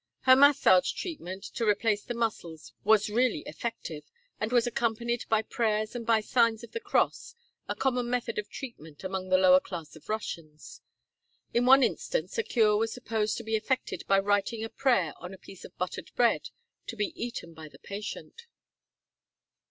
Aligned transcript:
Her 0.21 0.35
massage 0.35 0.91
treatment 0.93 1.43
to 1.53 1.63
replace 1.63 2.01
the 2.03 2.15
muscles 2.15 2.73
was 2.83 3.07
really 3.11 3.41
effective, 3.41 4.03
and 4.39 4.51
was 4.51 4.65
accompanied 4.65 5.25
by 5.29 5.43
prayers 5.43 5.93
and 5.95 6.07
by 6.07 6.21
signs 6.21 6.63
of 6.63 6.71
the 6.71 6.79
cross, 6.79 7.35
a 7.69 7.75
common 7.75 8.09
method 8.09 8.39
of 8.39 8.49
treatment 8.49 9.03
among 9.03 9.29
the 9.29 9.37
lower 9.37 9.59
class 9.59 9.95
of 9.95 10.09
Russians. 10.09 10.81
In 11.53 11.67
one 11.67 11.83
instance 11.83 12.35
a 12.39 12.43
cure 12.43 12.77
was 12.77 12.91
supposed 12.91 13.37
to 13.37 13.43
be 13.43 13.55
effected 13.55 14.03
by 14.07 14.17
writing 14.17 14.63
a 14.63 14.69
prayer 14.69 15.13
on 15.17 15.35
a 15.35 15.37
piece 15.37 15.63
of 15.63 15.77
buttered 15.77 16.09
bread 16.15 16.49
to 16.87 16.95
be 16.95 17.13
eaten 17.15 17.53
by 17.53 17.67
the 17.69 17.77
patient. 17.77 18.47